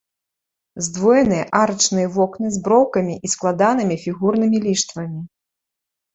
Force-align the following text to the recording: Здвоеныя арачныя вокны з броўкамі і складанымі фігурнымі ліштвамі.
Здвоеныя 0.85 1.43
арачныя 1.61 2.07
вокны 2.15 2.47
з 2.57 2.63
броўкамі 2.69 3.13
і 3.29 3.33
складанымі 3.35 4.01
фігурнымі 4.07 4.57
ліштвамі. 4.67 5.21